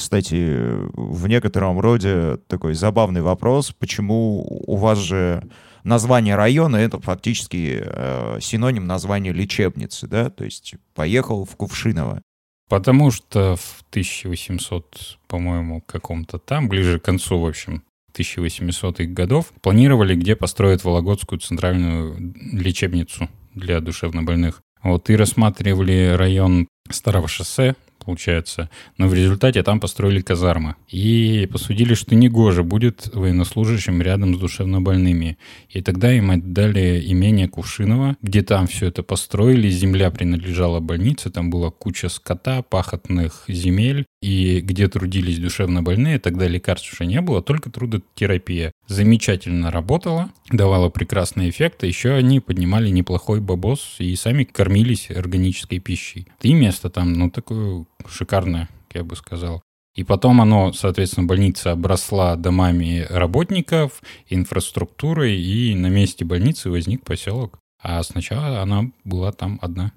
[0.00, 0.56] кстати,
[0.94, 5.46] в некотором роде такой забавный вопрос, почему у вас же
[5.84, 12.22] название района это фактически э, синоним названия лечебницы, да, то есть поехал в Кувшиново.
[12.70, 17.82] Потому что в 1800, по-моему, каком-то там, ближе к концу, в общем,
[18.14, 24.62] 1800-х годов, планировали, где построить Вологодскую центральную лечебницу для душевнобольных.
[24.82, 28.70] Вот и рассматривали район Старого шоссе, получается.
[28.98, 30.76] Но в результате там построили казармы.
[30.88, 35.38] И посудили, что негоже будет военнослужащим рядом с душевнобольными.
[35.68, 39.68] И тогда им отдали имение Кувшинова, где там все это построили.
[39.68, 44.06] Земля принадлежала больнице, там была куча скота, пахотных земель.
[44.22, 48.72] И где трудились душевнобольные, тогда лекарств уже не было, только трудотерапия.
[48.86, 55.78] Замечательно работала, давала прекрасный эффект, а еще они поднимали неплохой бабос и сами кормились органической
[55.78, 56.28] пищей.
[56.42, 59.62] И место там, ну, такое шикарное, я бы сказал.
[59.94, 67.58] И потом оно, соответственно, больница обросла домами работников, инфраструктурой, и на месте больницы возник поселок.
[67.82, 69.92] А сначала она была там одна.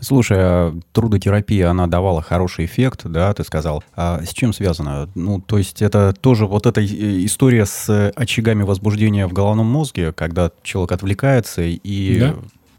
[0.00, 3.82] Слушай, а трудотерапия, она давала хороший эффект, да, ты сказал.
[3.94, 5.08] А с чем связано?
[5.14, 10.50] Ну, то есть это тоже вот эта история с очагами возбуждения в головном мозге, когда
[10.62, 12.34] человек отвлекается и да.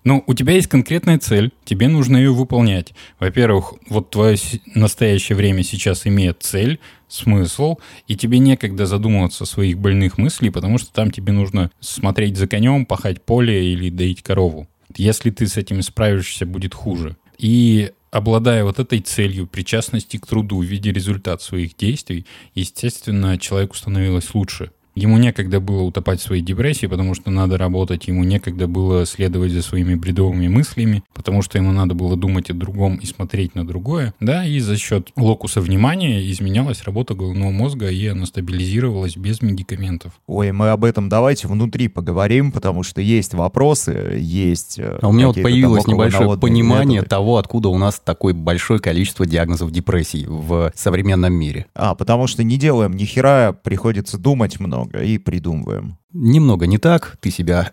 [0.05, 2.93] Ну, у тебя есть конкретная цель, тебе нужно ее выполнять.
[3.19, 4.37] Во-первых, вот твое
[4.73, 7.77] настоящее время сейчас имеет цель, смысл,
[8.07, 12.47] и тебе некогда задумываться о своих больных мыслей, потому что там тебе нужно смотреть за
[12.47, 14.67] конем, пахать поле или доить корову.
[14.95, 17.15] Если ты с этим справишься, будет хуже.
[17.37, 23.75] И обладая вот этой целью причастности к труду в виде результата своих действий, естественно, человеку
[23.75, 24.71] становилось лучше.
[24.99, 29.53] Ему некогда было утопать в своей депрессии, потому что надо работать, ему некогда было следовать
[29.53, 33.65] за своими бредовыми мыслями, потому что ему надо было думать о другом и смотреть на
[33.65, 39.41] другое, да, и за счет локуса внимания изменялась работа головного мозга, и она стабилизировалась без
[39.41, 40.11] медикаментов.
[40.27, 44.79] Ой, мы об этом давайте внутри поговорим, потому что есть вопросы, есть...
[44.79, 47.09] Э, а у меня вот появилось небольшое понимание методы.
[47.09, 51.67] того, откуда у нас такое большое количество диагнозов депрессии в современном мире.
[51.73, 55.97] А, потому что не делаем ни хера, приходится думать много много и придумываем.
[56.11, 57.69] Немного не так, ты себя...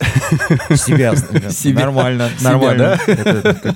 [0.70, 1.16] Себя,
[1.50, 1.80] себя.
[1.80, 2.98] нормально, нормально.
[3.06, 3.74] Себя, да?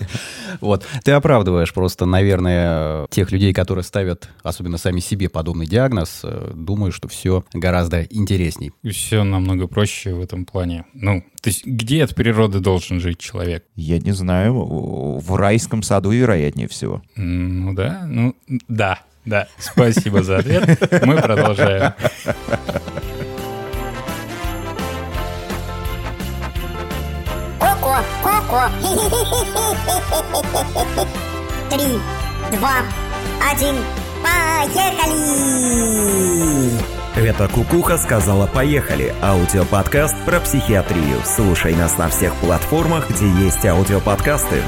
[0.61, 6.53] Вот, ты оправдываешь просто, наверное, тех людей, которые ставят, особенно сами себе, подобный диагноз, э,
[6.55, 8.73] думаю, что все гораздо интересней.
[8.85, 10.85] Все намного проще в этом плане.
[10.93, 13.65] Ну, то есть где от природы должен жить человек?
[13.75, 17.01] Я не знаю, в райском саду, вероятнее всего.
[17.17, 18.37] Ну да, ну
[18.69, 19.49] да, да.
[19.59, 20.79] Спасибо за ответ.
[21.07, 21.95] Мы продолжаем.
[28.51, 28.69] Коко.
[31.71, 31.87] Три,
[32.59, 32.83] два,
[33.53, 33.77] один,
[34.25, 35.21] поехали!
[37.17, 41.21] Это Кукуха сказала «Поехали»– аудиоподкаст про психиатрию.
[41.25, 44.63] Слушай нас на всех платформах, где есть аудиоподкасты.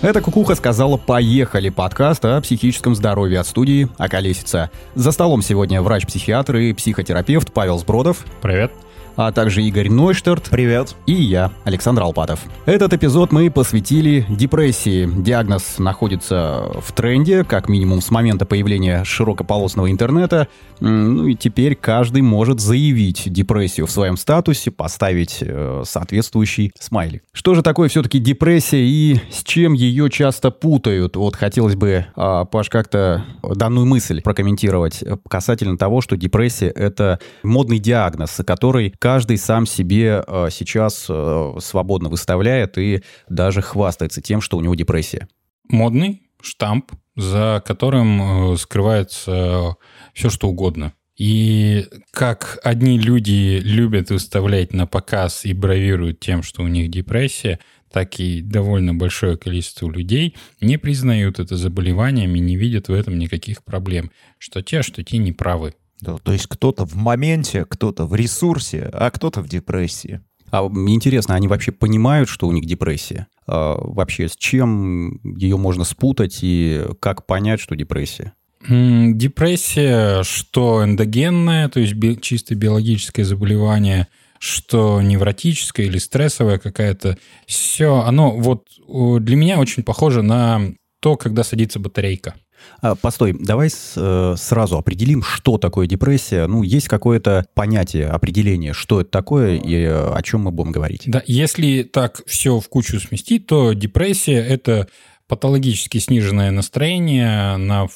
[0.00, 4.70] Это Кукуха сказала «Поехали» подкаст о психическом здоровье от студии «Околесица».
[4.94, 8.24] За столом сегодня врач-психиатр и психотерапевт Павел Сбродов.
[8.40, 8.72] Привет
[9.16, 10.48] а также Игорь Нойштарт.
[10.50, 10.94] Привет.
[11.06, 12.40] И я, Александр Алпатов.
[12.66, 15.08] Этот эпизод мы посвятили депрессии.
[15.22, 20.48] Диагноз находится в тренде, как минимум с момента появления широкополосного интернета.
[20.80, 27.22] Ну и теперь каждый может заявить депрессию в своем статусе, поставить э, соответствующий смайлик.
[27.32, 31.16] Что же такое все-таки депрессия и с чем ее часто путают?
[31.16, 37.78] Вот хотелось бы, э, Паш, как-то данную мысль прокомментировать касательно того, что депрессия— это модный
[37.78, 44.56] диагноз, который каждый сам себе э, сейчас э, свободно выставляет и даже хвастается тем, что
[44.56, 45.28] у него депрессия.
[45.68, 49.76] Модный штамп, за которым э, скрывается
[50.12, 50.92] все, что угодно.
[51.16, 57.60] И как одни люди любят выставлять на показ и бравируют тем, что у них депрессия,
[57.92, 63.20] так и довольно большое количество людей не признают это заболеванием и не видят в этом
[63.20, 64.10] никаких проблем.
[64.38, 65.74] Что те, что те не правы.
[66.00, 70.20] Да, то есть кто-то в моменте, кто-то в ресурсе, а кто-то в депрессии.
[70.50, 73.26] А мне интересно, они вообще понимают, что у них депрессия?
[73.46, 78.32] А вообще с чем ее можно спутать и как понять, что депрессия?
[78.68, 84.08] Депрессия, что эндогенная, то есть би- чисто биологическое заболевание,
[84.38, 87.16] что невротическое или стрессовое какая-то,
[87.46, 90.60] все, оно вот для меня очень похоже на
[91.00, 92.34] то, когда садится батарейка.
[92.80, 96.46] А, постой, давай с, э, сразу определим, что такое депрессия.
[96.46, 101.02] Ну, есть какое-то понятие, определение, что это такое и о чем мы будем говорить.
[101.06, 104.88] Да, если так все в кучу сместить, то депрессия– это
[105.28, 107.88] патологически сниженное настроение на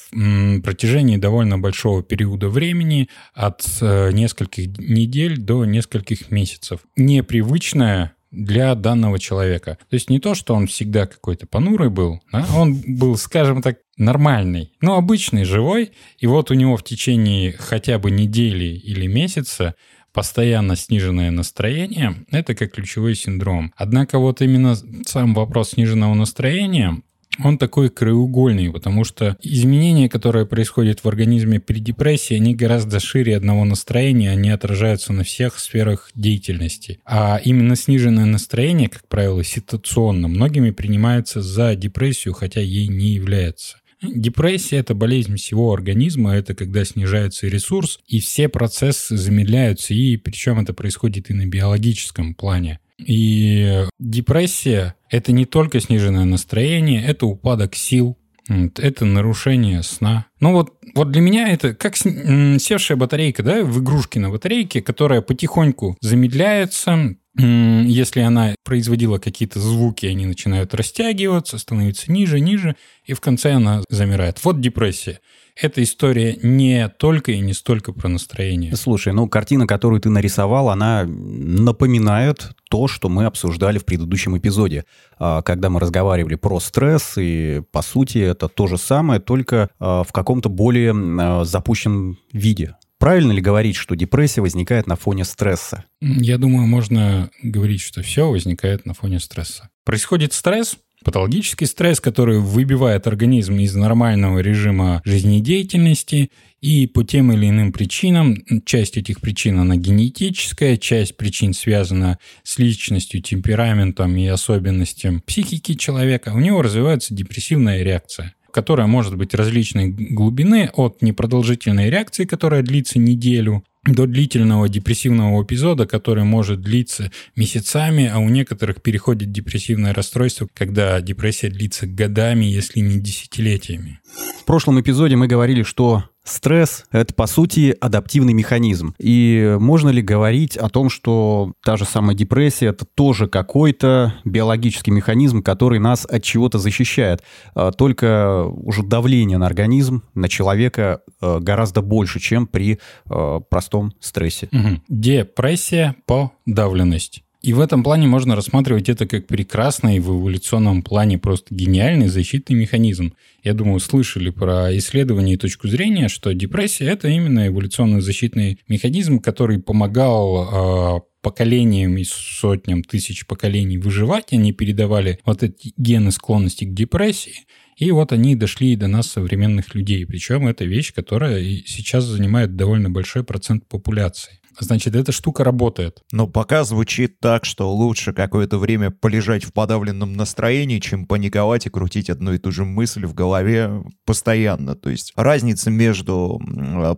[0.61, 6.81] протяжении довольно большого периода времени, от э, нескольких недель до нескольких месяцев.
[6.97, 9.77] Непривычное для данного человека.
[9.89, 12.45] То есть не то, что он всегда какой-то понурый был, да?
[12.55, 17.99] он был, скажем так, нормальный, но обычный, живой, и вот у него в течение хотя
[17.99, 19.75] бы недели или месяца
[20.11, 23.71] постоянно сниженное настроение, это как ключевой синдром.
[23.77, 24.75] Однако вот именно
[25.05, 27.01] сам вопрос сниженного настроения,
[27.43, 33.37] он такой краеугольный, потому что изменения, которые происходят в организме при депрессии, они гораздо шире
[33.37, 36.99] одного настроения, они отражаются на всех сферах деятельности.
[37.05, 43.77] А именно сниженное настроение, как правило, ситуационно, многими принимается за депрессию, хотя ей не является.
[44.01, 50.59] Депрессия– это болезнь всего организма, это когда снижается ресурс, и все процессы замедляются, и причем
[50.59, 52.79] это происходит и на биологическом плане.
[52.97, 58.17] И депрессия– это не только сниженное настроение, это упадок сил,
[58.47, 60.25] это нарушение сна.
[60.39, 65.21] Ну вот, вот для меня это как севшая батарейка, да, в игрушке на батарейке, которая
[65.21, 72.75] потихоньку замедляется, если она производила какие-то звуки, они начинают растягиваться, становиться ниже, ниже,
[73.05, 74.43] и в конце она замирает.
[74.43, 75.19] Вот депрессия.
[75.55, 78.75] Эта история не только и не столько про настроение.
[78.75, 84.85] Слушай, ну картина, которую ты нарисовал, она напоминает то, что мы обсуждали в предыдущем эпизоде,
[85.19, 90.03] а, когда мы разговаривали про стресс, и по сути это то же самое, только а,
[90.03, 92.75] в каком-то более а, запущенном виде.
[93.01, 95.85] Правильно ли говорить, что депрессия возникает на фоне стресса?
[96.01, 99.69] Я думаю, можно говорить, что все возникает на фоне стресса.
[99.83, 106.29] Происходит стресс, патологический стресс, который выбивает организм из нормального режима жизнедеятельности,
[106.61, 112.59] и по тем или иным причинам, часть этих причин она генетическая, часть причин связана с
[112.59, 119.89] личностью, темпераментом и особенностями психики человека, у него развивается депрессивная реакция которая может быть различной
[119.89, 128.07] глубины, от непродолжительной реакции, которая длится неделю, до длительного депрессивного эпизода, который может длиться месяцами,
[128.07, 133.99] а у некоторых переходит депрессивное расстройство, когда депрессия длится годами, если не десятилетиями.
[134.39, 138.93] В прошлом эпизоде мы говорили, что Стресс– это, по сути, адаптивный механизм.
[138.99, 144.91] И можно ли говорить о том, что та же самая депрессия– это тоже какой-то биологический
[144.91, 147.23] механизм, который нас от чего-то защищает?
[147.55, 153.39] А, только уже давление на организм, на человека а, гораздо больше, чем при а,
[153.71, 154.49] простом стрессе.
[154.51, 154.81] Угу.
[154.89, 157.23] Депрессия– подавленность.
[157.41, 162.55] И в этом плане можно рассматривать это как прекрасный в эволюционном плане просто гениальный защитный
[162.55, 163.13] механизм.
[163.43, 169.19] Я думаю, слышали про исследование и точку зрения, что депрессия– это именно эволюционный защитный механизм,
[169.19, 174.33] который помогал э, поколениям и сотням тысяч поколений выживать.
[174.33, 177.45] Они передавали вот эти гены склонности к депрессии.
[177.81, 180.05] И вот они дошли до нас, современных людей.
[180.05, 184.33] Причем это вещь, которая сейчас занимает довольно большой процент популяции.
[184.59, 186.03] Значит, эта штука работает.
[186.11, 191.69] Но пока звучит так, что лучше какое-то время полежать в подавленном настроении, чем паниковать и
[191.71, 194.75] крутить одну и ту же мысль в голове постоянно.
[194.75, 196.39] То есть разница между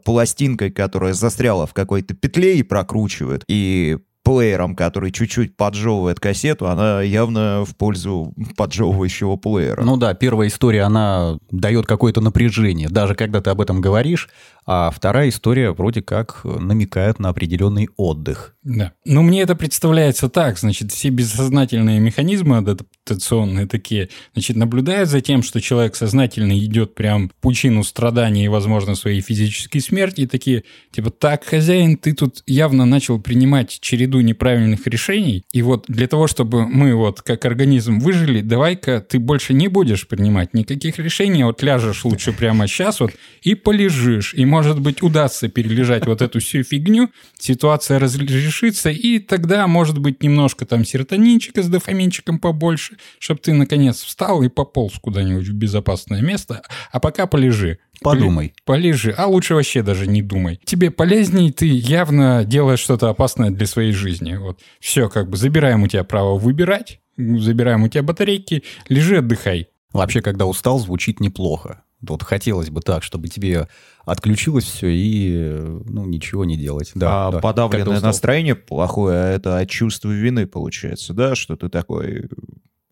[0.04, 7.02] пластинкой, которая застряла в какой-то петле и прокручивает, и плеером, который чуть-чуть поджевывает кассету, она
[7.02, 9.84] явно в пользу поджевывающего плеера.
[9.84, 14.30] Ну да, первая история, она дает какое-то напряжение, даже когда ты об этом говоришь,
[14.66, 18.56] а вторая история вроде как намекает на определенный отдых.
[18.64, 18.94] Да.
[19.06, 25.44] Но мне это представляется так, значит, все бессознательные механизмы адаптационные такие, значит, наблюдают за тем,
[25.44, 30.64] что человек сознательно идет прям в пучину страданий и, возможно, своей физической смерти, и такие,
[30.92, 36.28] типа, так, хозяин, ты тут явно начал принимать череду неправильных решений, и вот для того,
[36.28, 41.64] чтобы мы вот как организм выжили, давай-ка ты больше не будешь принимать никаких решений, вот
[41.64, 46.64] ляжешь лучше прямо сейчас вот и полежишь, и может быть, удастся перележать вот эту всю
[46.64, 53.54] фигню, ситуация разрешится, и тогда, может быть, немножко там серотонинчика с дофаминчиком побольше, чтобы ты,
[53.54, 57.80] наконец, встал и пополз куда-нибудь в безопасное место, а пока полежи.
[58.02, 58.54] Подумай.
[58.66, 60.60] Полежи, а лучше вообще даже не думай.
[60.66, 64.03] Тебе полезней, ты явно делаешь что-то опасное для своей жизни.
[64.40, 64.60] Вот.
[64.80, 69.70] Все, как бы забираем у тебя право выбирать, забираем у тебя батарейки, лежи, отдыхай.
[69.92, 71.84] Вообще, когда устал, звучит неплохо.
[72.02, 73.70] Вот хотелось бы так, чтобы тебе
[74.06, 75.48] отключилось все и
[75.86, 76.92] ну, ничего не делать.
[76.96, 81.70] Да, а да, подавленное настроение плохое, а это от чувства вины получается, да, что ты
[81.70, 82.28] такой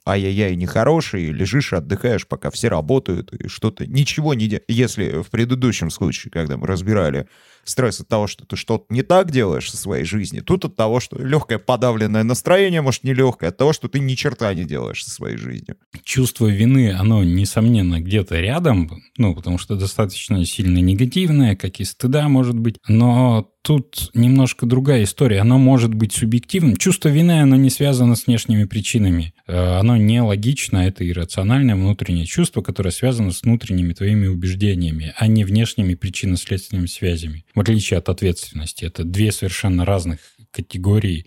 [0.07, 4.65] ай-яй-яй, нехороший, лежишь, отдыхаешь, пока все работают, и что-то, ничего не делаешь.
[4.67, 7.27] Если в предыдущем случае, когда мы разбирали
[7.63, 10.99] стресс от того, что ты что-то не так делаешь со своей жизнью, тут от того,
[10.99, 15.03] что легкое подавленное настроение, может, не легкое, от того, что ты ни черта не делаешь
[15.03, 15.77] со своей жизнью.
[16.03, 22.27] Чувство вины, оно, несомненно, где-то рядом, ну, потому что достаточно сильно негативное, как и стыда,
[22.27, 25.39] может быть, но тут немножко другая история.
[25.39, 26.77] Оно может быть субъективным.
[26.77, 29.33] Чувство вины, оно не связано с внешними причинами.
[29.47, 35.27] Э, оно не логично, это иррациональное внутреннее чувство, которое связано с внутренними твоими убеждениями, а
[35.27, 38.85] не внешними причинно-следственными связями в отличие от ответственности.
[38.85, 40.19] Это две совершенно разных
[40.51, 41.25] категории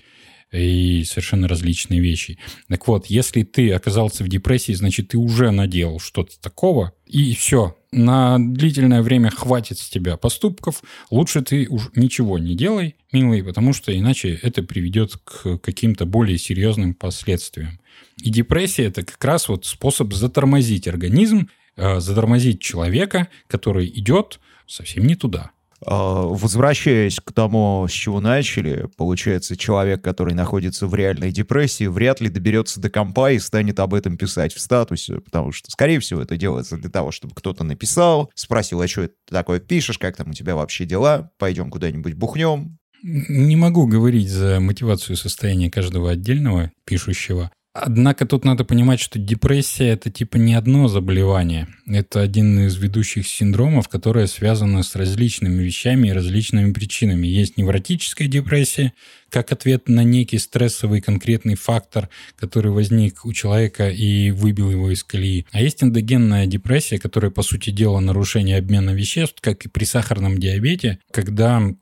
[0.52, 2.38] и совершенно различные вещи.
[2.68, 7.76] Так вот, если ты оказался в депрессии, значит, ты уже наделал что-то такого, и все,
[7.90, 13.72] на длительное время хватит с тебя поступков, лучше ты уж ничего не делай, милый, потому
[13.72, 17.80] что иначе это приведет к каким-то более серьезным последствиям.
[18.22, 25.06] И депрессия– это как раз вот способ затормозить организм, э, затормозить человека, который идет совсем
[25.06, 25.50] не туда.
[25.86, 32.20] А, возвращаясь к тому, с чего начали, получается, человек, который находится в реальной депрессии, вряд
[32.20, 36.22] ли доберется до компа и станет об этом писать в статусе, потому что, скорее всего,
[36.22, 40.30] это делается для того, чтобы кто-то написал, спросил, а что ты такое пишешь, как там
[40.30, 42.78] у тебя вообще дела, пойдем куда-нибудь бухнем.
[43.02, 49.88] Не могу говорить за мотивацию состояния каждого отдельного пишущего, Однако тут надо понимать, что депрессия
[49.88, 51.66] это типа не одно заболевание.
[51.88, 57.26] Это один из ведущих синдромов, которые связаны с различными вещами и различными причинами.
[57.26, 58.92] Есть невротическая депрессия,
[59.28, 65.02] как ответ на некий стрессовый конкретный фактор, который возник у человека и выбил его из
[65.02, 65.44] колеи.
[65.50, 70.38] А есть эндогенная депрессия, которая, по сути дела, нарушение обмена веществ, как и при сахарном
[70.38, 71.74] диабете, когда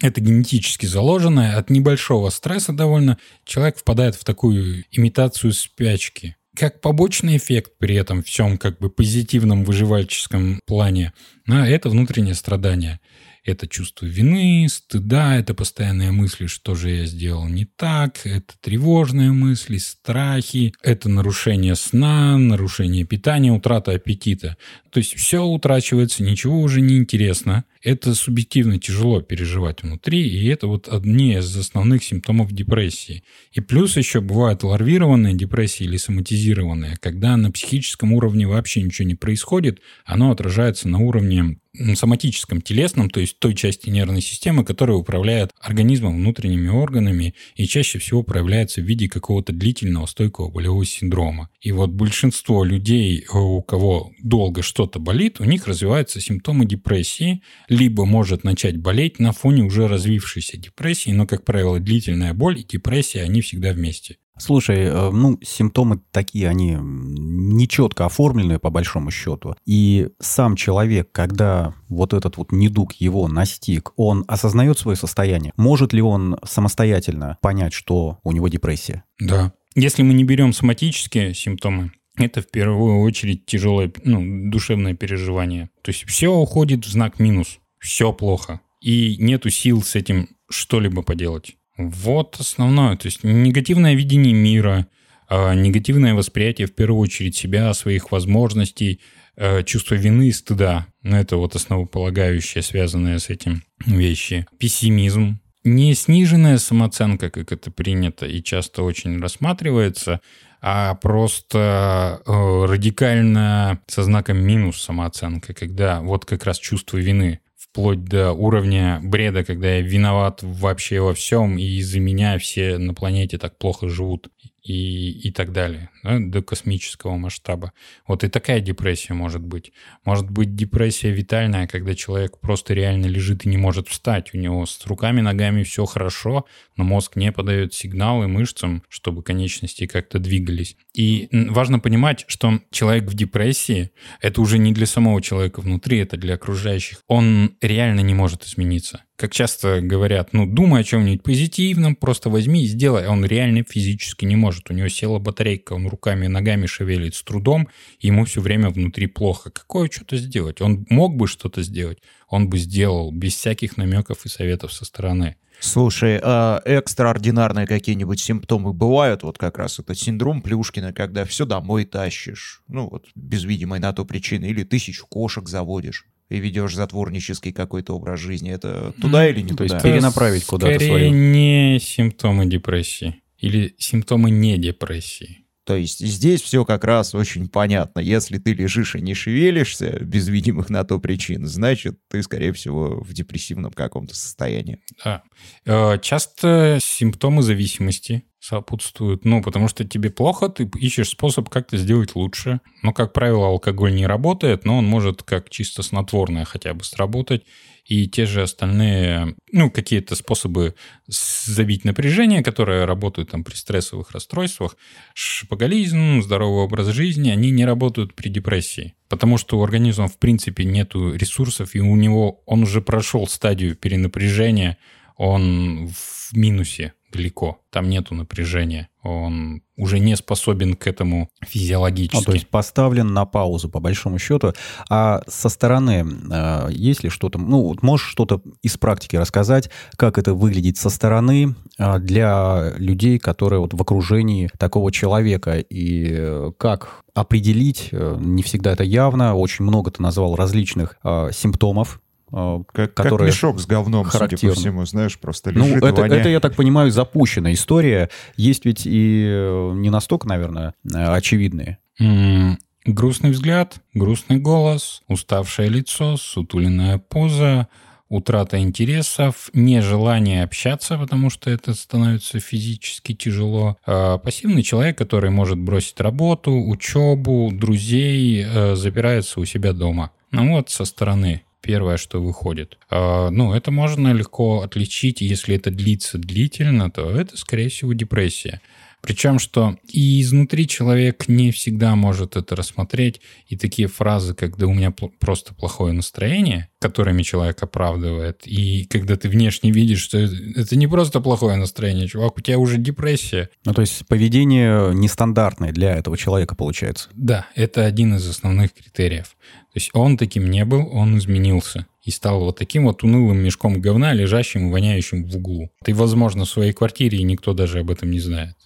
[0.00, 6.36] это генетически заложенное, от небольшого стресса довольно человек впадает в такую имитацию спячки.
[6.54, 11.12] Как побочный эффект при этом всем как бы позитивном выживальческом плане,
[11.48, 13.00] а это внутреннее страдание.
[13.44, 19.32] Это чувство вины, стыда, это постоянные мысли, что же я сделал не так, это тревожные
[19.32, 24.56] мысли, страхи, это нарушение сна, нарушение питания, утрата аппетита.
[24.90, 27.64] То есть все утрачивается, ничего уже не интересно.
[27.82, 33.24] Это субъективно тяжело переживать внутри, и это вот одни из основных симптомов депрессии.
[33.50, 39.16] И плюс еще бывают ларвированные депрессии или соматизированные, когда на психическом уровне вообще ничего не
[39.16, 41.56] происходит, оно отражается на уровне
[41.94, 47.98] соматическом, телесном, то есть той части нервной системы, которая управляет организмом, внутренними органами и чаще
[47.98, 51.48] всего проявляется в виде какого-то длительного стойкого болевого синдрома.
[51.60, 58.04] И вот большинство людей, у кого долго что-то болит, у них развиваются симптомы депрессии, либо
[58.04, 63.22] может начать болеть на фоне уже развившейся депрессии, но, как правило, длительная боль и депрессия,
[63.22, 64.16] они всегда вместе.
[64.42, 69.54] Слушай, э, ну, симптомы такие, они нечетко оформленные по большому счету.
[69.64, 75.52] И сам человек, когда вот этот вот недуг его настиг, он осознает свое состояние?
[75.56, 79.04] Может ли он самостоятельно понять, что у него депрессия?
[79.20, 79.52] Да.
[79.76, 85.70] Если мы не берем соматические симптомы, это в первую очередь тяжелое ну, душевное переживание.
[85.82, 88.60] То есть все уходит в знак минус, все плохо.
[88.80, 91.56] И нету сил с этим что-либо поделать.
[91.76, 92.96] Вот основное.
[92.96, 94.86] То есть негативное видение мира,
[95.28, 99.00] а, негативное восприятие в первую очередь себя, своих возможностей,
[99.36, 100.86] а, чувство вины и стыда.
[101.02, 104.46] Ну, это вот основополагающее, связанное с этим вещи.
[104.58, 105.40] Пессимизм.
[105.64, 110.20] Не сниженная самооценка, как это принято и часто очень рассматривается,
[110.60, 118.04] а просто э, радикально со знаком минус самооценка, когда вот как раз чувство вины вплоть
[118.04, 123.38] до уровня бреда, когда я виноват вообще во всем, и из-за меня все на планете
[123.38, 124.28] так плохо живут
[124.62, 127.72] и, и так далее, да, до космического масштаба.
[128.06, 129.72] Вот и такая депрессия может быть.
[130.04, 134.32] Может быть депрессия витальная, когда человек просто реально лежит и не может встать.
[134.34, 139.86] У него с руками, ногами все хорошо, но мозг не подает сигналы мышцам, чтобы конечности
[139.86, 140.76] как-то двигались.
[140.94, 143.90] И важно понимать, что человек в депрессии—
[144.20, 147.02] это уже не для самого человека внутри, это для окружающих.
[147.08, 152.64] Он реально не может измениться как часто говорят, ну, думай о чем-нибудь позитивном, просто возьми
[152.64, 153.06] и сделай.
[153.06, 154.68] Он реально физически не может.
[154.68, 157.68] У него села батарейка, он руками и ногами шевелит с трудом,
[158.00, 159.52] и ему все время внутри плохо.
[159.52, 160.60] Какое что-то сделать?
[160.60, 165.36] Он мог бы что-то сделать, он бы сделал без всяких намеков и советов со стороны.
[165.60, 169.22] Слушай, а экстраординарные какие-нибудь симптомы бывают?
[169.22, 173.92] Вот как раз этот синдром Плюшкина, когда все домой тащишь, ну вот без видимой на
[173.92, 178.50] то причины, или тысячу кошек заводишь и ведешь затворнический какой-то образ жизни.
[178.50, 179.74] Это туда или не То туда?
[179.74, 181.10] есть перенаправить куда-то Скорее свою...
[181.12, 185.38] не симптомы депрессии или симптомы не депрессии.
[185.64, 188.00] То есть здесь все как раз очень понятно.
[188.00, 193.00] Если ты лежишь и не шевелишься без видимых на то причин, значит, ты, скорее всего,
[193.00, 194.78] в депрессивном каком-то состоянии.
[195.04, 195.22] Да.
[195.64, 199.24] Э, Часто симптомы зависимости сопутствуют.
[199.24, 202.60] Ну, потому что тебе плохо, ты ищешь способ как-то сделать лучше.
[202.82, 207.44] Но, как правило, алкоголь не работает, но он может как чисто снотворное хотя бы сработать.
[207.84, 210.74] И те же остальные, ну, какие-то способы
[211.06, 214.76] забить напряжение, которые работают там при стрессовых расстройствах,
[215.14, 218.94] шопоголизм, здоровый образ жизни, они не работают при депрессии.
[219.08, 223.76] Потому что у организма, в принципе, нету ресурсов, и у него он уже прошел стадию
[223.76, 224.78] перенапряжения,
[225.22, 232.16] он в минусе далеко, там нету напряжения, он уже не способен к этому физиологически.
[232.16, 234.52] Ну, то есть поставлен на паузу, по большому счету.
[234.90, 240.34] А со стороны, э, есть ли что-то, ну, можешь что-то из практики рассказать, как это
[240.34, 247.04] выглядит со стороны э, для людей, которые вот в окружении такого человека, и э, как
[247.14, 252.00] определить, э, не всегда это явно, очень много ты назвал различных э, симптомов,
[252.32, 254.54] Как, как которые мешок с говном, судя характерны.
[254.54, 256.20] по всему, знаешь, просто Ну, лежит, это, воняет.
[256.22, 258.08] это, я так понимаю, запущенная история.
[258.36, 261.78] Есть ведь и э, не настолько, наверное, э, очевидные.
[262.00, 267.68] М, Грустный взгляд, грустный голос, уставшее лицо, сутуленная поза,
[268.08, 273.76] утрата интересов, нежелание общаться, потому что это становится физически тяжело.
[273.86, 280.10] А Пассивный человек, который может бросить работу, учебу, друзей, э, запирается у себя дома.
[280.32, 282.76] Ну вот со стороны первое, что выходит.
[282.90, 288.60] А, Ну, это можно легко отличить, если это длится длительно, то это, скорее всего, депрессия.
[289.02, 294.72] Причем, что и изнутри человек не всегда может это рассмотреть, и такие фразы, когда у
[294.72, 300.76] меня просто плохое настроение, которыми человек оправдывает, и когда ты внешне видишь, что это это
[300.76, 303.50] не просто плохое настроение, чувак, у тебя уже депрессия.
[303.66, 307.10] Ну, то есть поведение нестандартное для этого человека получается.
[307.12, 309.36] Да, это один из основных критериев.
[309.72, 313.80] То есть он таким не был, он изменился и стал вот таким вот унылым мешком
[313.80, 315.70] говна, лежащим и воняющим в углу.
[315.84, 318.56] Ты, возможно, в своей квартире, и никто даже об этом не знает.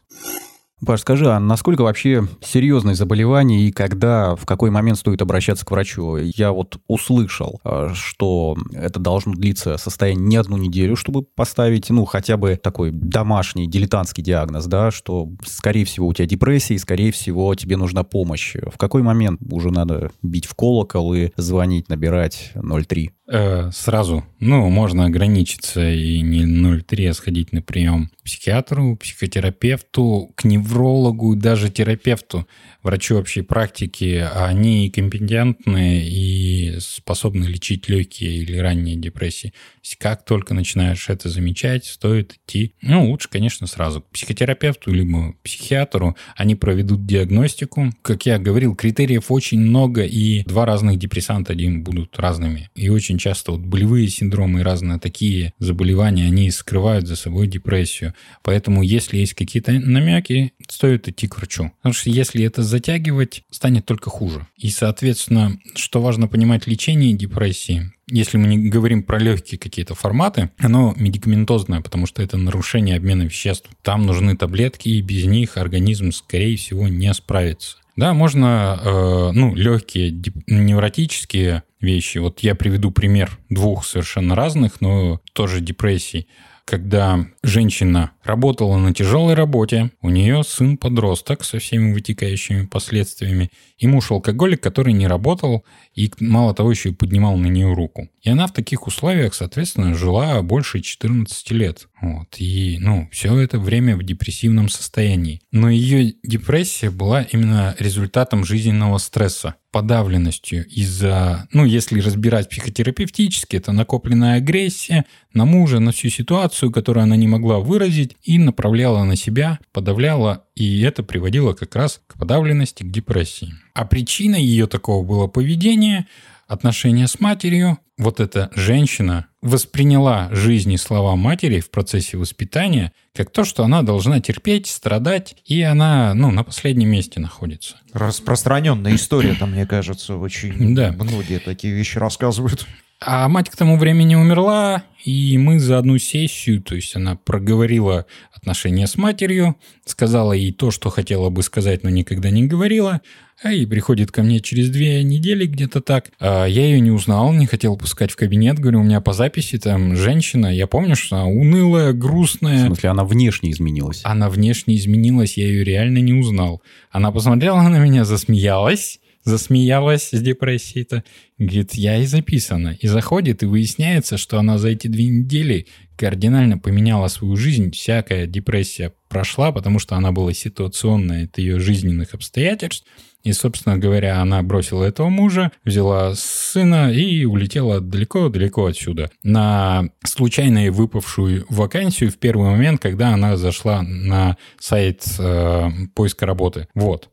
[0.85, 5.71] Паш, скажи, а насколько вообще серьезное заболевание и когда, в какой момент стоит обращаться к
[5.71, 6.17] врачу?
[6.17, 12.05] Я вот услышал, э, что это должно длиться состояние не одну неделю, чтобы поставить, ну,
[12.05, 17.11] хотя бы такой домашний дилетантский диагноз, да, что, скорее всего, у тебя депрессия, и, скорее
[17.11, 18.55] всего, тебе нужна помощь.
[18.55, 23.13] В какой момент уже надо бить в колокол и звонить, набирать 03?
[23.29, 30.33] Э, сразу, ну, можно ограничиться и не 0,3, а сходить на прием к психиатру, психотерапевту,
[30.37, 32.47] к неврологу, даже терапевту,
[32.85, 34.25] врачу общей практики.
[34.33, 39.53] Они компетентны и способны лечить легкие или ранние депрессии.
[39.99, 46.17] Как только начинаешь это замечать, стоит идти, ну, лучше, конечно, сразу к психотерапевту либо психиатру.
[46.37, 47.93] Они проведут диагностику.
[48.03, 52.71] Как я говорил, критериев очень много, и два разных депрессанта один будут разными.
[52.77, 58.15] И очень часто вот болевые синдромы и разные такие заболевания, они скрывают за собой депрессию.
[58.43, 61.73] Поэтому, если есть какие-то намеки, стоит идти к врачу.
[61.79, 64.47] Потому что если это затягивать, станет только хуже.
[64.57, 70.51] И, соответственно, что важно понимать, лечение депрессии, если мы не говорим про легкие какие-то форматы,
[70.59, 73.69] оно медикаментозное, потому что это нарушение обмена веществ.
[73.83, 77.79] Там нужны таблетки, и без них организм, скорее всего, не справится.
[77.97, 80.11] Да, можно, э, ну, легкие
[80.47, 82.19] невротические вещи.
[82.19, 86.29] Вот я приведу пример двух совершенно разных, но тоже депрессий.
[86.65, 93.87] Когда женщина работала на тяжелой работе, у нее сын подросток со всеми вытекающими последствиями, и
[93.87, 98.09] муж алкоголик, который не работал и, мало того, еще и поднимал на нее руку.
[98.23, 101.89] И она в таких условиях, соответственно, жила больше 14 лет.
[102.01, 102.37] Вот.
[102.39, 105.41] И, ну, все это время в депрессивном состоянии.
[105.53, 113.73] Но ее депрессия была именно результатом жизненного стресса подавленностью из-за, ну, если разбирать психотерапевтически, это
[113.73, 119.17] накопленная агрессия на мужа, на всю ситуацию, которую она не могла выразить, и направляла на
[119.17, 123.55] себя, подавляла, и это приводило как раз к подавленности, к депрессии.
[123.75, 126.07] А причиной ее такого было поведение,
[126.49, 127.79] отношения с матерью.
[127.99, 133.83] Вот эта женщина восприняла жизнь и слова матери в процессе воспитания как то, что она
[133.83, 137.77] должна терпеть, страдать, и она, ну, на последнем месте находится.
[137.93, 140.93] Распространенная история, там, мне кажется, очень Да.
[140.93, 142.67] многие такие вещи рассказывают.
[143.01, 148.07] А мать к тому времени умерла, и мы за одну сессию, то есть она проговорила
[148.33, 153.03] отношения с матерью, сказала ей то, что хотела бы сказать, но никогда не говорила,
[153.43, 156.11] а и приходит ко мне через две недели где-то так.
[156.21, 159.59] А я ее не узнал, не хотел пускать в кабинет, говорю, у меня по записи
[159.59, 162.65] там женщина, я помню, что она унылая, грустная.
[162.65, 164.01] В смысле, она внешне изменилась?
[164.05, 166.63] Она внешне изменилась, я ее реально не узнал.
[166.91, 171.05] Она посмотрела на меня, засмеялась, засмеялась с депрессией-то.
[171.37, 172.79] Говорит, я и записана.
[172.81, 177.73] И заходит, и выясняется, что она за эти две недели кардинально поменяла свою жизнь.
[177.73, 182.87] Всякая депрессия прошла, потому что она была ситуационная от ее жизненных обстоятельств.
[183.25, 189.11] И, собственно говоря, она бросила этого мужа, взяла сына и улетела далеко-далеко отсюда.
[189.25, 196.69] На случайно выпавшую вакансию в первый момент, когда она зашла на сайт э, поиска работы.
[196.75, 197.11] Вот.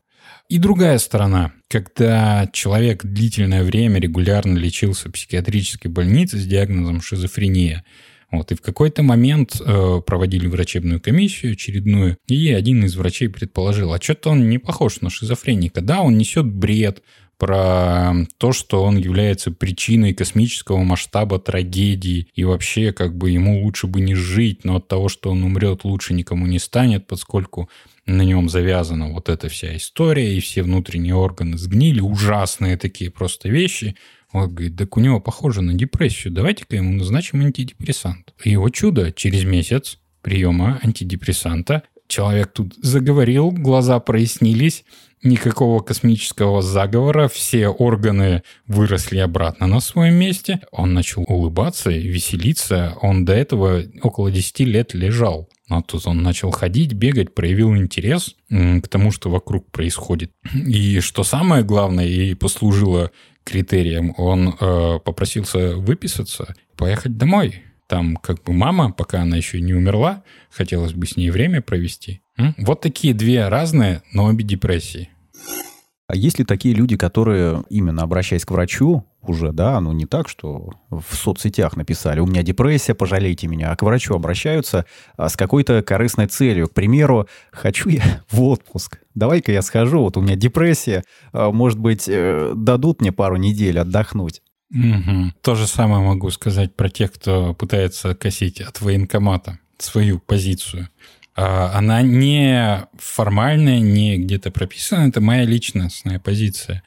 [0.54, 7.84] И другая сторона, когда человек длительное время регулярно лечился в психиатрической больнице с диагнозом шизофрения,
[8.30, 13.94] вот, и в какой-то момент э, проводили врачебную комиссию очередную, и один из врачей предположил,
[13.94, 15.82] а что-то он не похож на шизофреника.
[15.82, 17.02] Да, он несет бред
[17.44, 23.86] про то, что он является причиной космического масштаба трагедии, и вообще как бы ему лучше
[23.86, 27.70] бы не жить, но от того, что он умрет, лучше никому не станет, поскольку
[28.06, 33.50] на нем завязана вот эта вся история, и все внутренние органы сгнили, ужасные такие просто
[33.50, 33.98] вещи.
[34.32, 38.34] Он говорит, так у него похоже на депрессию, давайте-ка ему назначим антидепрессант.
[38.46, 44.86] И его чудо, через месяц приема антидепрессанта человек тут заговорил, глаза прояснились,
[45.24, 50.60] никакого космического заговора, все органы выросли обратно на своем месте.
[50.72, 52.96] Он начал улыбаться веселиться.
[53.02, 55.50] Он до этого около 10 лет лежал.
[55.70, 60.32] А тут он начал ходить, бегать, проявил интерес к тому, что вокруг происходит.
[60.54, 63.10] И что самое главное, и послужило
[63.44, 67.64] критерием, он э, попросился выписаться, поехать домой.
[67.94, 72.24] Там как бы мама, пока она еще не умерла, хотелось бы с ней время провести.
[72.58, 75.10] Вот такие две разные, но обе депрессии.
[76.08, 80.28] А есть ли такие люди, которые, именно обращаясь к врачу, уже, да, ну не так,
[80.28, 85.38] что в соцсетях написали, у меня депрессия, пожалейте меня, а к врачу обращаются а, с
[85.38, 86.68] какой-то корыстной целью.
[86.68, 91.80] К примеру, хочу я в отпуск, давай-ка я схожу, вот у меня депрессия, а, может
[91.80, 94.43] быть, э, дадут мне пару недель отдохнуть.
[94.74, 95.34] Угу.
[95.42, 100.90] То же самое могу сказать про тех, кто пытается косить от военкомата свою позицию.
[101.36, 106.84] А, она не формальная, не где-то прописана, это моя личностная позиция.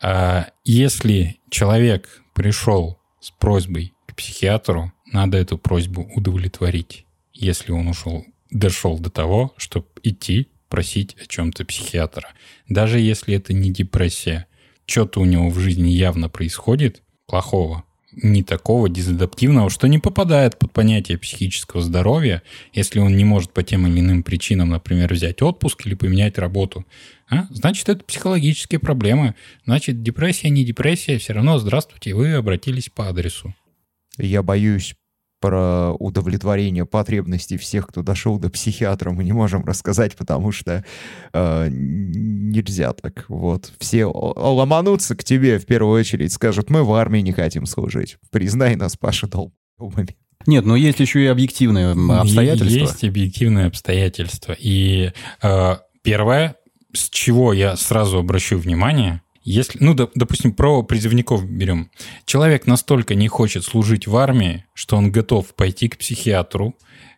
[0.00, 7.06] А, если человек пришел с просьбой к психиатру, надо эту просьбу удовлетворить.
[7.34, 12.30] Если он ушел, дошел до того, чтобы идти просить о чем-то психиатра.
[12.68, 14.46] Даже если это не депрессия,
[14.86, 20.72] что-то у него в жизни явно происходит плохого, не такого дезадаптивного, что не попадает под
[20.72, 25.86] понятие психического здоровья, если он не может по тем или иным причинам, например, взять отпуск
[25.86, 26.86] или поменять работу.
[27.28, 27.46] А?
[27.50, 29.34] Значит, это психологические проблемы.
[29.64, 33.54] Значит, депрессия, не депрессия, все равно здравствуйте, вы обратились по адресу.
[34.18, 34.94] Я боюсь
[35.40, 40.84] про удовлетворение потребностей всех, кто дошел до психиатра, мы не можем рассказать, потому что
[41.32, 43.26] э, нельзя так.
[43.28, 43.72] Вот.
[43.78, 48.16] Все ломанутся к тебе в первую очередь, скажут, мы в армии не хотим служить.
[48.30, 50.16] Признай нас, Паша, долбами.
[50.46, 52.78] Нет, но есть еще и объективные обстоятельства.
[52.78, 54.56] Есть объективные обстоятельства.
[54.58, 56.56] И э, первое,
[56.92, 61.88] с чего я сразу обращу внимание, если, ну, допустим, про призывников берем.
[62.24, 66.74] Человек настолько не хочет служить в армии, что он готов пойти к психиатру,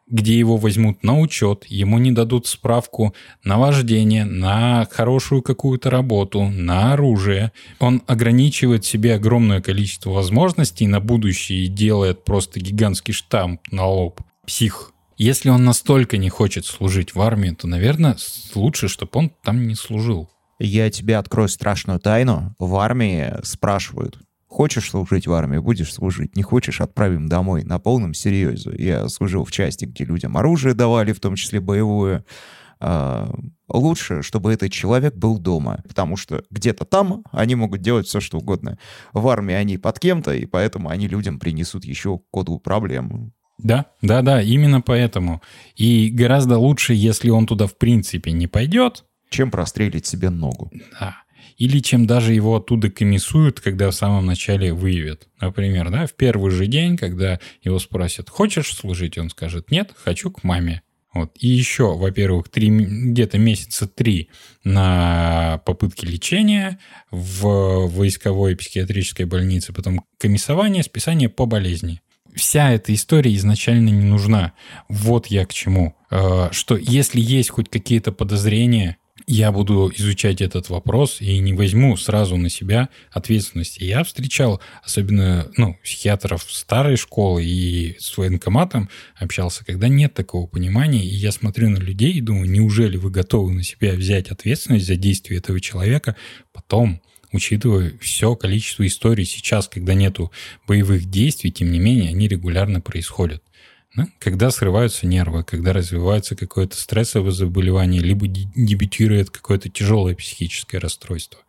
[0.06, 3.14] где его возьмут на учет, ему не дадут справку
[3.44, 7.52] на вождение, на хорошую какую-то работу, на оружие.
[7.78, 14.20] Он ограничивает себе огромное количество возможностей на будущее и делает просто гигантский штамп на лоб.
[14.46, 14.92] Псих.
[15.16, 18.16] Если он настолько не хочет служить в армии, то, наверное,
[18.54, 20.28] лучше, чтобы он там не служил.
[20.58, 22.54] Я тебе открою страшную тайну.
[22.58, 26.36] В армии спрашивают, хочешь служить в армии, будешь служить.
[26.36, 28.72] Не хочешь, отправим домой на полном серьезе.
[28.76, 32.24] Я служил в части, где людям оружие давали, в том числе боевое.
[32.80, 33.32] А,
[33.68, 38.38] лучше, чтобы этот человек был дома, потому что где-то там они могут делать все, что
[38.38, 38.78] угодно.
[39.12, 43.32] В армии они под кем-то, и поэтому они людям принесут еще кодовую проблему.
[43.58, 45.42] Да, да, да, именно поэтому.
[45.74, 50.72] И гораздо лучше, если он туда в принципе не пойдет, чем прострелить себе ногу.
[50.98, 51.22] Да.
[51.56, 55.28] Или чем даже его оттуда комиссуют, когда в самом начале выявят.
[55.40, 60.30] Например, да, в первый же день, когда его спросят, хочешь служить, он скажет, нет, хочу
[60.30, 60.82] к маме.
[61.12, 61.32] Вот.
[61.40, 64.28] И еще, во-первых, три, где-то месяца три
[64.62, 66.78] на попытки лечения
[67.10, 72.00] в войсковой психиатрической больнице, потом комиссование, списание по болезни.
[72.36, 74.52] Вся эта история изначально не нужна.
[74.88, 75.96] Вот я к чему.
[76.10, 81.96] Э, что если есть хоть какие-то подозрения, я буду изучать этот вопрос и не возьму
[81.96, 83.78] сразу на себя ответственность.
[83.78, 91.04] я встречал, особенно ну, психиатров старой школы и с военкоматом общался, когда нет такого понимания,
[91.04, 94.96] и я смотрю на людей и думаю, неужели вы готовы на себя взять ответственность за
[94.96, 96.16] действия этого человека
[96.52, 97.00] потом,
[97.32, 100.32] учитывая все количество историй сейчас, когда нету
[100.66, 103.42] боевых действий, тем не менее, они регулярно происходят.
[103.94, 104.08] Да?
[104.18, 111.40] Когда срываются нервы, когда развивается какое-то стрессовое заболевание, либо дебютирует какое-то тяжелое психическое расстройство.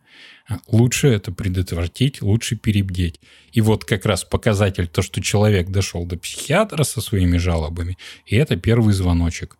[0.48, 3.20] А лучше это предотвратить, лучше перебдеть.
[3.52, 8.36] И вот как раз показатель то, что человек дошел до психиатра со своими жалобами, и
[8.36, 9.56] это первый звоночек.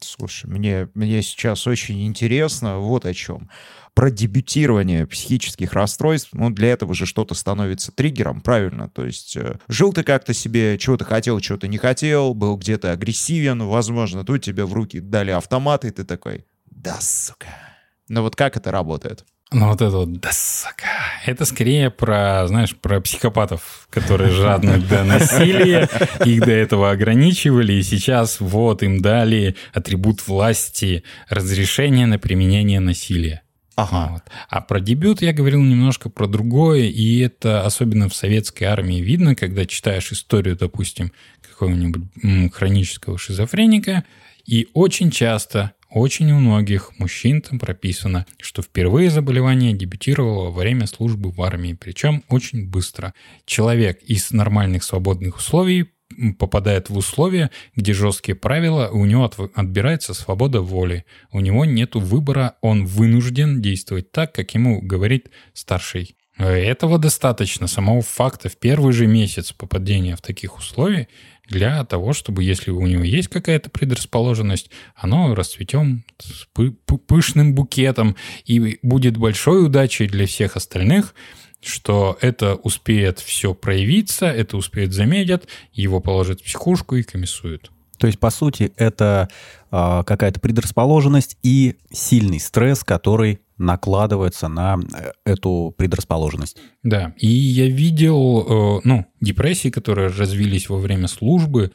[0.00, 3.50] Слушай, мне, мне сейчас очень интересно вот о чем
[3.94, 8.88] про дебютирование психических расстройств, ну, для этого же что-то становится триггером, правильно?
[8.88, 13.62] То есть э, жил ты как-то себе, чего-то хотел, чего-то не хотел, был где-то агрессивен,
[13.64, 17.48] возможно, тут тебе в руки дали автомат, и ты такой, да, сука.
[18.08, 19.24] Но вот как это работает?
[19.52, 20.86] Ну вот это вот, да, сука.
[21.26, 25.88] Это скорее про, знаешь, про психопатов, которые жадны до насилия,
[26.24, 33.42] их до этого ограничивали, и сейчас вот им дали атрибут власти, разрешение на применение насилия.
[33.80, 34.12] Ага.
[34.12, 34.22] Вот.
[34.48, 39.34] А про дебют я говорил немножко про другое, и это особенно в советской армии видно,
[39.34, 42.02] когда читаешь историю, допустим, какого-нибудь
[42.52, 44.04] хронического шизофреника,
[44.44, 50.86] и очень часто, очень у многих мужчин там прописано, что впервые заболевание дебютировало во время
[50.86, 53.14] службы в армии, причем очень быстро.
[53.46, 55.90] Человек из нормальных свободных условий
[56.38, 61.04] попадает в условия, где жесткие правила, у него от, отбирается свобода воли.
[61.32, 66.16] У него нет выбора, он вынужден действовать так, как ему говорит старший.
[66.36, 71.08] Этого достаточно, самого факта в первый же месяц попадения в таких условий
[71.46, 76.04] для того, чтобы, если у него есть какая-то предрасположенность, оно расцветем
[77.06, 81.14] пышным букетом и будет большой удачей для всех остальных–
[81.62, 87.70] что это успеет все проявиться, это успеет заметят, его положат в психушку и комиссуют.
[87.98, 89.28] То есть, по сути, это
[89.70, 96.56] э, какая-то предрасположенность и сильный стресс, который накладывается на э, эту предрасположенность.
[96.82, 101.72] Да, и я видел, э, ну, депрессии, которые развились во время службы,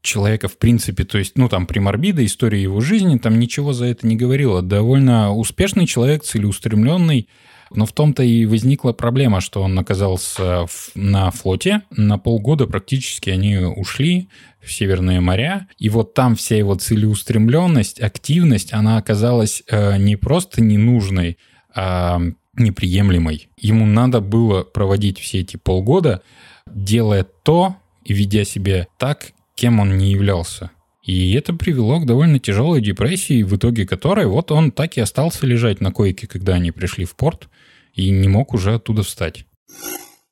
[0.00, 4.06] человека, в принципе, то есть, ну, там, приморбида, история его жизни, там ничего за это
[4.06, 4.62] не говорило.
[4.62, 7.28] Довольно успешный человек, целеустремленный,
[7.76, 11.82] но в том-то и возникла проблема, что он оказался на флоте.
[11.90, 14.28] На полгода практически они ушли
[14.60, 15.68] в Северные моря.
[15.78, 21.38] И вот там вся его целеустремленность, активность, она оказалась э, не просто ненужной,
[21.74, 22.20] а
[22.56, 23.48] неприемлемой.
[23.56, 26.22] Ему надо было проводить все эти полгода,
[26.66, 30.70] делая то и ведя себя так, кем он не являлся.
[31.02, 35.46] И это привело к довольно тяжелой депрессии, в итоге которой вот он так и остался
[35.46, 37.48] лежать на койке, когда они пришли в порт,
[37.94, 39.46] и не мог уже оттуда встать.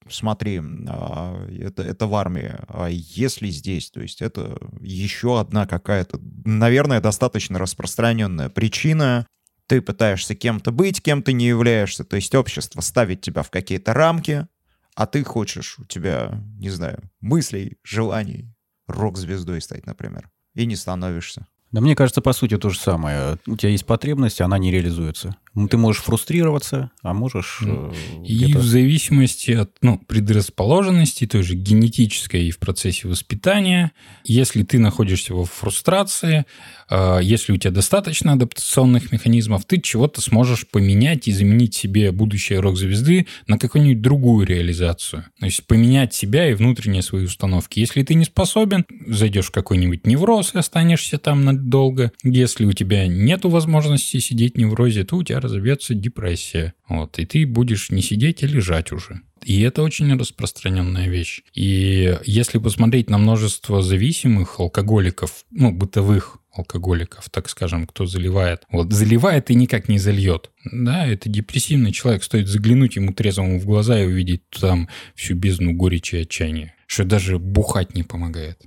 [0.09, 2.55] Смотри, а, это, это в армии.
[2.68, 9.27] А если здесь, то есть это еще одна какая-то, наверное, достаточно распространенная причина.
[9.68, 12.05] Ты пытаешься кем-то быть, кем ты не являешься.
[12.05, 14.46] То есть общество ставит тебя в какие-то рамки,
[14.94, 18.53] а ты хочешь, у тебя, не знаю, мыслей, желаний
[18.87, 21.46] рок-звездой стать, например и не становишься.
[21.70, 23.38] Да мне кажется, по сути, то же самое.
[23.46, 25.37] У тебя есть потребность, она не реализуется.
[25.55, 27.61] Ну, ты можешь фрустрироваться, а можешь...
[27.62, 27.93] Э,
[28.25, 33.93] и в зависимости от ну, предрасположенности, той же генетической и в процессе воспитания,
[34.25, 36.47] если ты находишься во фрустрации,
[36.88, 42.61] э, если у тебя достаточно адаптационных механизмов, ты чего-то сможешь поменять и заменить себе будущее
[42.61, 45.27] рок-звезды на какую-нибудь другую реализацию.
[45.38, 47.79] То есть поменять себя и внутренние свои установки.
[47.79, 52.12] Если ты не способен, зайдешь в какой-нибудь невроз и останешься там надолго.
[52.25, 56.74] Если у тебя нет возможности сидеть в неврозе, то у тебя разовьется депрессия.
[56.88, 59.20] Вот, и ты будешь не сидеть, а лежать уже.
[59.44, 61.42] И это очень распространенная вещь.
[61.52, 68.62] И если посмотреть на множество зависимых алкоголиков, ну, бытовых алкоголиков, так скажем, кто заливает.
[68.70, 70.50] Вот заливает и никак не зальет.
[70.70, 72.22] Да, это депрессивный человек.
[72.22, 76.74] Стоит заглянуть ему трезвому в глаза и увидеть там всю бездну горечи и отчаяния.
[76.87, 78.61] Что даже бухать не помогает.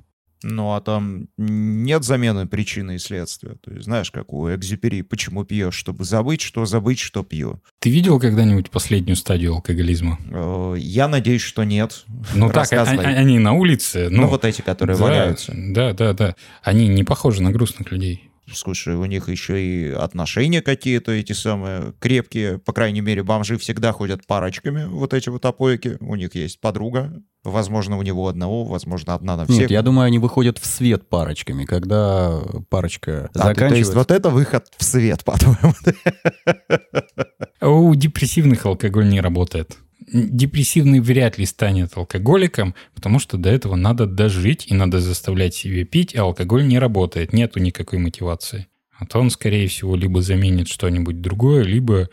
[0.47, 3.55] Ну, а там нет замены причины и следствия.
[3.63, 7.61] То есть, знаешь, как у Экзюпери, почему пьешь, чтобы забыть, что забыть, что пью.
[7.79, 10.19] Ты видел когда-нибудь последнюю стадию алкоголизма?
[10.29, 12.05] Э, Я надеюсь, что нет.
[12.35, 14.07] Ну так, а- а- они на улице.
[14.11, 15.51] Ну, Ну, вот эти, которые да, валяются.
[15.55, 16.35] Да, да, да.
[16.61, 18.29] Они не похожи на грустных людей.
[18.51, 22.59] Слушай, у них еще и отношения какие-то эти самые крепкие.
[22.59, 25.97] По крайней мере, бомжи всегда ходят парочками, вот эти вот опойки.
[25.99, 27.23] У них есть подруга.
[27.43, 29.61] Возможно, у него одного, возможно, одна на всех.
[29.61, 33.93] Нет, я думаю, они выходят в свет парочками, когда парочка А, ты- то есть заканчивается.
[33.97, 35.73] вот это выход в свет, по-твоему?
[37.59, 39.77] А У депрессивных алкоголь не работает.
[40.11, 45.85] Депрессивный вряд ли станет алкоголиком, потому что до этого надо дожить и надо заставлять себя
[45.85, 48.67] пить, а алкоголь не работает, нету никакой мотивации.
[48.97, 52.09] А то он, скорее всего, либо заменит что-нибудь другое, либо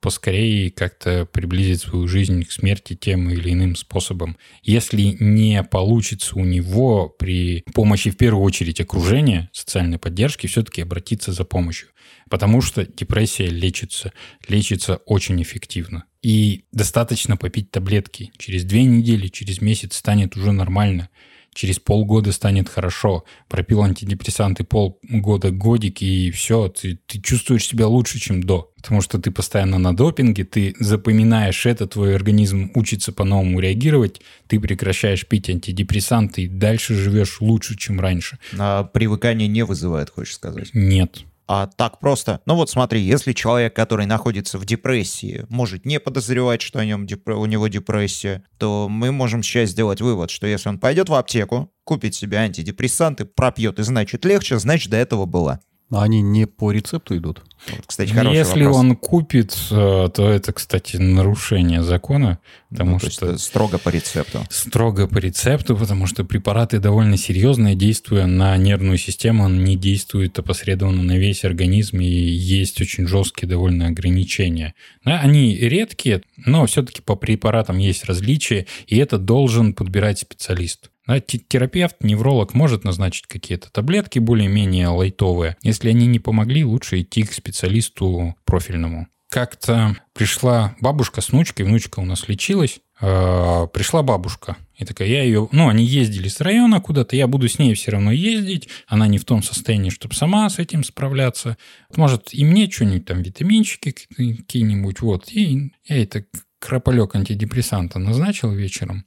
[0.00, 4.36] поскорее как-то приблизит свою жизнь к смерти тем или иным способом.
[4.62, 11.32] Если не получится у него при помощи, в первую очередь, окружения, социальной поддержки, все-таки обратиться
[11.32, 11.88] за помощью.
[12.30, 14.12] Потому что депрессия лечится,
[14.48, 16.04] лечится очень эффективно.
[16.22, 18.32] И достаточно попить таблетки.
[18.38, 21.08] Через две недели, через месяц станет уже нормально.
[21.54, 23.24] Через полгода станет хорошо.
[23.48, 28.72] Пропил антидепрессанты полгода, годик, и все, ты, ты чувствуешь себя лучше, чем до.
[28.76, 34.60] Потому что ты постоянно на допинге, ты запоминаешь это, твой организм учится по-новому реагировать, ты
[34.60, 38.38] прекращаешь пить антидепрессанты и дальше живешь лучше, чем раньше.
[38.56, 40.70] А привыкание не вызывает, хочешь сказать?
[40.74, 41.24] Нет.
[41.50, 42.42] А так просто.
[42.44, 47.06] Ну вот смотри, если человек, который находится в депрессии, может не подозревать, что о нем
[47.06, 51.14] депр- у него депрессия, то мы можем сейчас сделать вывод, что если он пойдет в
[51.14, 55.60] аптеку, купит себе антидепрессанты, пропьет, и значит легче, значит до этого было.
[55.90, 57.42] А Они не по рецепту идут.
[57.86, 58.76] Кстати, хороший Если вопрос.
[58.76, 62.38] он купит, э, то это, кстати, нарушение закона,
[62.70, 64.44] потому Ну, что строго по рецепту.
[64.50, 70.38] строго по рецепту, потому что препараты довольно серьезные, действуя на нервную систему, он не действует
[70.38, 74.74] опосредованно на весь организм, и есть очень жесткие довольно ограничения.
[75.04, 80.90] Да, они редкие, но все-таки по препаратам есть различия, и это должен подбирать специалист.
[81.26, 85.56] Те- терапевт, невролог может назначить какие-то таблетки более-менее лайтовые.
[85.62, 89.08] Если они не помогли, лучше идти к специалисту профильному.
[89.30, 94.56] Как-то пришла бабушка с внучкой, внучка у нас лечилась, э, пришла бабушка.
[94.76, 95.48] И такая, я ее...
[95.52, 98.68] Ну, они ездили с района куда-то, я буду с ней все равно ездить.
[98.86, 101.58] Она не в том состоянии, чтобы сама с этим справляться.
[101.96, 105.00] Может, и мне что-нибудь там, витаминчики какие-нибудь.
[105.00, 105.30] Вот.
[105.30, 106.24] И я ей так
[106.58, 109.04] крополек антидепрессанта назначил вечером.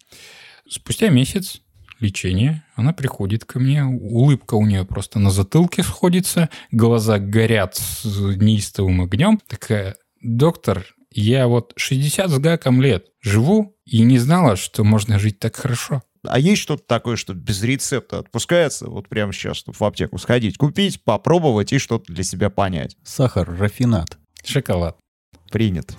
[0.69, 1.61] Спустя месяц
[2.01, 8.05] лечения она приходит ко мне, улыбка у нее просто на затылке сходится, глаза горят с
[8.05, 9.39] неистовым огнем.
[9.47, 15.39] Такая, доктор, я вот 60 с гаком лет живу и не знала, что можно жить
[15.39, 16.01] так хорошо.
[16.23, 20.57] А есть что-то такое, что без рецепта отпускается вот прямо сейчас, чтобы в аптеку сходить,
[20.57, 22.95] купить, попробовать и что-то для себя понять?
[23.03, 24.17] Сахар, рафинат.
[24.43, 24.97] Шоколад.
[25.51, 25.95] Принят.